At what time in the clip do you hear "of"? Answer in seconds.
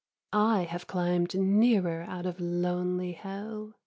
2.25-2.39